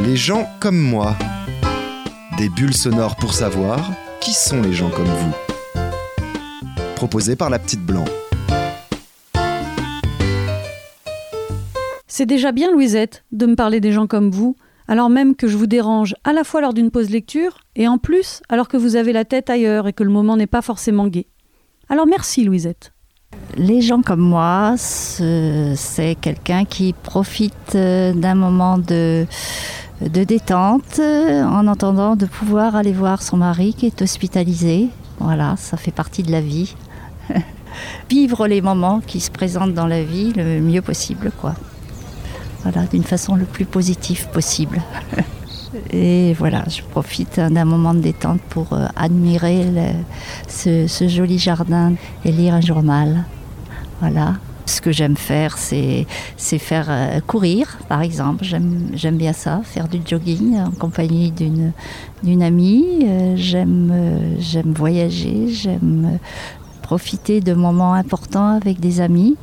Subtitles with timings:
[0.00, 1.16] Les gens comme moi.
[2.38, 5.34] Des bulles sonores pour savoir qui sont les gens comme vous.
[6.94, 8.04] Proposé par la petite blanc.
[12.06, 14.56] C'est déjà bien, Louisette, de me parler des gens comme vous,
[14.86, 17.98] alors même que je vous dérange à la fois lors d'une pause lecture et en
[17.98, 21.08] plus alors que vous avez la tête ailleurs et que le moment n'est pas forcément
[21.08, 21.26] gai.
[21.88, 22.92] Alors merci, Louisette.
[23.56, 29.26] Les gens comme moi, c'est quelqu'un qui profite euh, d'un moment de,
[30.00, 34.88] de détente euh, en entendant de pouvoir aller voir son mari qui est hospitalisé.
[35.18, 36.74] Voilà, ça fait partie de la vie.
[38.10, 41.54] Vivre les moments qui se présentent dans la vie le mieux possible, quoi.
[42.62, 44.80] Voilà, d'une façon le plus positive possible.
[45.90, 49.66] Et voilà, je profite d'un moment de détente pour euh, admirer
[50.48, 51.92] ce joli jardin
[52.24, 53.24] et lire un journal.
[54.00, 54.34] Voilà.
[54.68, 58.44] Ce que j'aime faire, c'est faire euh, courir, par exemple.
[58.44, 62.84] J'aime bien ça, faire du jogging en compagnie d'une amie.
[63.04, 66.18] Euh, j'aime j'aime voyager, j'aime
[66.82, 69.36] profiter de moments importants avec des amis,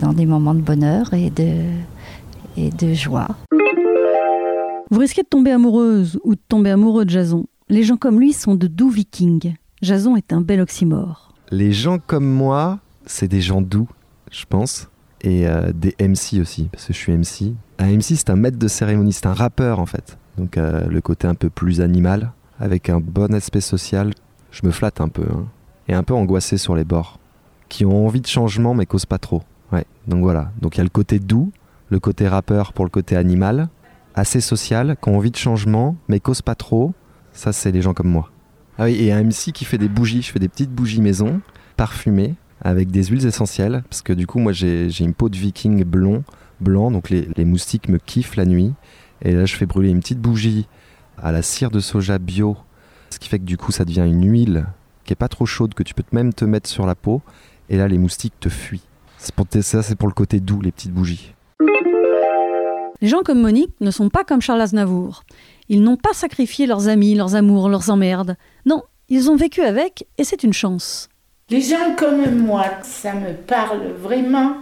[0.00, 1.52] dans des moments de bonheur et de,
[2.56, 3.28] et de joie.
[4.90, 7.46] Vous risquez de tomber amoureuse ou de tomber amoureux de Jason.
[7.68, 9.54] Les gens comme lui sont de doux vikings.
[9.80, 11.32] Jason est un bel oxymore.
[11.52, 13.88] Les gens comme moi, c'est des gens doux,
[14.34, 14.88] je pense.
[15.20, 17.54] Et euh, des MC aussi, parce que je suis MC.
[17.78, 20.18] Un MC, c'est un maître de cérémonie, c'est un rappeur en fait.
[20.36, 24.12] Donc euh, le côté un peu plus animal, avec un bon aspect social.
[24.50, 25.24] Je me flatte un peu.
[25.30, 25.46] Hein.
[25.88, 27.18] Et un peu angoissé sur les bords.
[27.68, 29.42] Qui ont envie de changement mais causent pas trop.
[29.72, 30.50] Ouais, donc voilà.
[30.60, 31.50] Donc il y a le côté doux,
[31.88, 33.68] le côté rappeur pour le côté animal,
[34.14, 36.92] assez social, qui ont envie de changement, mais causent pas trop.
[37.32, 38.30] Ça, c'est les gens comme moi.
[38.78, 40.22] Ah oui, et un MC qui fait des bougies.
[40.22, 41.40] Je fais des petites bougies maison,
[41.76, 43.84] parfumées, avec des huiles essentielles.
[43.88, 46.24] Parce que du coup, moi, j'ai une peau de viking blond,
[46.60, 48.72] blanc, donc les, moustiques me kiffent la nuit.
[49.22, 50.66] Et là, je fais brûler une petite bougie
[51.18, 52.56] à la cire de soja bio.
[53.10, 54.66] Ce qui fait que du coup, ça devient une huile
[55.04, 57.22] qui est pas trop chaude, que tu peux même te mettre sur la peau.
[57.68, 58.82] Et là, les moustiques te fuient.
[59.36, 61.34] Pour ça, c'est pour le côté doux, les petites bougies.
[63.00, 65.24] Les gens comme Monique ne sont pas comme Charles Aznavour.
[65.68, 68.36] Ils n'ont pas sacrifié leurs amis, leurs amours, leurs emmerdes.
[68.66, 71.08] Non, ils ont vécu avec et c'est une chance.
[71.54, 74.54] Les gens comme moi, ça me parle vraiment,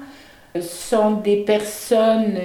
[0.61, 2.39] sont des personnes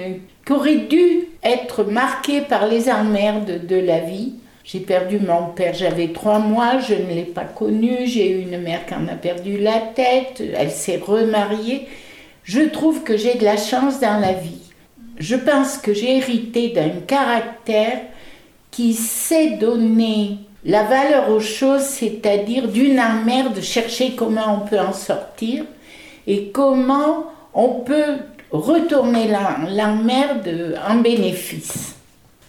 [0.46, 4.36] qui auraient dû être marquées par les emmerdes de la vie.
[4.64, 8.62] J'ai perdu mon père, j'avais trois mois, je ne l'ai pas connu, j'ai eu une
[8.62, 11.86] mère qui en a perdu la tête, elle s'est remariée.
[12.42, 14.62] Je trouve que j'ai de la chance dans la vie
[15.18, 18.00] je pense que j'ai hérité d'un caractère
[18.70, 20.38] qui sait donner
[20.68, 25.64] la valeur aux choses, c'est-à-dire d'une emmerde, chercher comment on peut en sortir
[26.26, 27.24] et comment
[27.54, 28.18] on peut
[28.50, 31.96] retourner l'emmerde en bénéfice.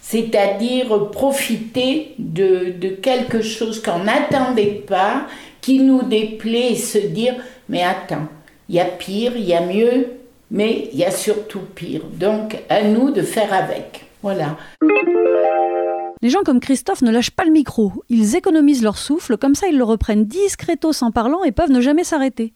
[0.02, 5.22] C'est-à-dire profiter de, de, quelque chose qu'on n'attendait pas,
[5.62, 7.36] qui nous déplaît et se dire,
[7.70, 8.28] mais attends,
[8.68, 10.08] il y a pire, il y a mieux,
[10.50, 12.02] mais il y a surtout pire.
[12.12, 14.04] Donc, à nous de faire avec.
[14.22, 14.56] Voilà.
[16.22, 17.92] Les gens comme Christophe ne lâchent pas le micro.
[18.10, 21.80] Ils économisent leur souffle, comme ça ils le reprennent discretos en parlant et peuvent ne
[21.80, 22.52] jamais s'arrêter.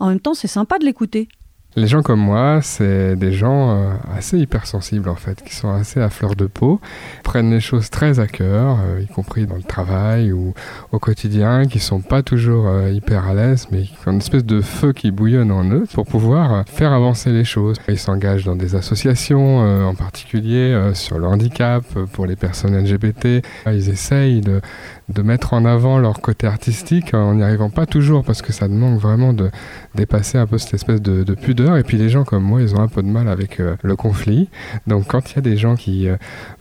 [0.00, 1.28] En même temps, c'est sympa de l'écouter.
[1.76, 6.00] Les gens comme moi, c'est des gens euh, assez hypersensibles en fait, qui sont assez
[6.00, 6.80] à fleur de peau,
[7.24, 10.54] prennent les choses très à cœur, euh, y compris dans le travail ou
[10.92, 14.44] au quotidien, qui sont pas toujours euh, hyper à l'aise, mais qui ont une espèce
[14.44, 17.76] de feu qui bouillonne en eux pour pouvoir faire avancer les choses.
[17.88, 19.58] Ils s'engagent dans des associations,
[19.88, 23.44] en particulier sur le handicap, pour les personnes LGBT.
[23.66, 24.60] Ils essayent de,
[25.08, 28.68] de mettre en avant leur côté artistique en n'y arrivant pas toujours parce que ça
[28.68, 29.50] demande vraiment de
[29.94, 32.80] dépasser un peu cette espèce de, pudeur et puis les gens comme moi ils ont
[32.80, 34.48] un peu de mal avec euh, le conflit.
[34.86, 36.16] Donc quand il y a des gens qui euh,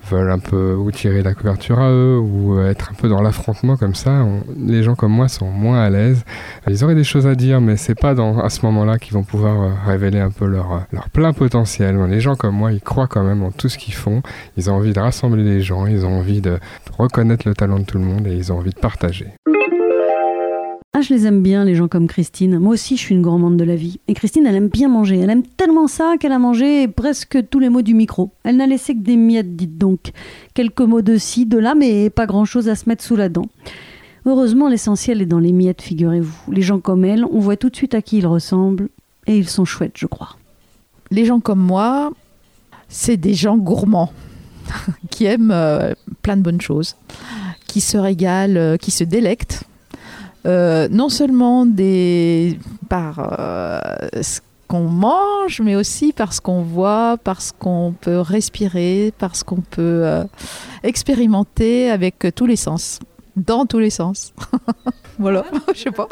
[0.10, 3.22] veulent un peu ou tirer la couverture à eux ou euh, être un peu dans
[3.22, 4.26] l'affrontement comme ça
[4.58, 6.24] les gens comme moi sont moins à l'aise.
[6.68, 9.14] Ils auraient des choses à dire mais c'est pas dans, à ce moment là qu'ils
[9.14, 11.98] vont pouvoir révéler un peu leur, leur plein potentiel.
[12.10, 14.22] Les gens comme moi ils croient quand même en tout ce qu'ils font.
[14.58, 16.60] Ils ont envie de rassembler les gens ils ont envie de
[16.98, 19.28] reconnaître le talent de tout le monde ils ont envie de partager.
[20.96, 22.60] Ah, je les aime bien, les gens comme Christine.
[22.60, 24.00] Moi aussi, je suis une gourmande de la vie.
[24.08, 25.18] Et Christine, elle aime bien manger.
[25.18, 28.30] Elle aime tellement ça qu'elle a mangé presque tous les mots du micro.
[28.44, 30.12] Elle n'a laissé que des miettes, dites donc.
[30.54, 33.48] Quelques mots de ci, de là, mais pas grand-chose à se mettre sous la dent.
[34.28, 36.52] Heureusement, l'essentiel est dans les miettes, figurez-vous.
[36.52, 38.90] Les gens comme elle, on voit tout de suite à qui ils ressemblent.
[39.26, 40.38] Et ils sont chouettes, je crois.
[41.10, 42.12] Les gens comme moi,
[42.88, 44.14] c'est des gens gourmands
[45.10, 46.98] qui aiment euh, plein de bonnes choses
[47.66, 49.64] qui se régalent, euh, qui se délectent.
[50.46, 52.60] Euh, non seulement des,
[52.90, 53.80] par euh,
[54.22, 60.02] ce qu'on mange, mais aussi parce qu'on voit, parce qu'on peut respirer, parce qu'on peut
[60.04, 60.24] euh,
[60.84, 63.00] expérimenter avec tous les sens,
[63.38, 64.34] dans tous les sens.
[65.20, 66.10] voilà, je sais pas.